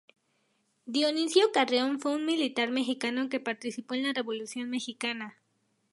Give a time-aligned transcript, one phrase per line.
[0.87, 5.37] Dionisio Carreón fue un militar mexicano que participó en la Revolución mexicana.